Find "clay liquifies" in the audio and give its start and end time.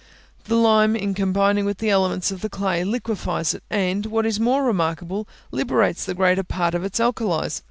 2.49-3.53